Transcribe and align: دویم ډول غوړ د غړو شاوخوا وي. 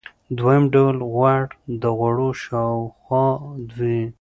دویم 0.37 0.63
ډول 0.73 0.97
غوړ 1.13 1.43
د 1.81 1.83
غړو 1.99 2.29
شاوخوا 2.43 3.27
وي. 3.75 4.01